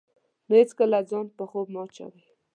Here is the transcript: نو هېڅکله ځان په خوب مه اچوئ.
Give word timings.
نو 0.47 0.53
هېڅکله 0.61 0.99
ځان 1.09 1.25
په 1.37 1.43
خوب 1.49 1.67
مه 1.73 1.79
اچوئ. 1.83 2.23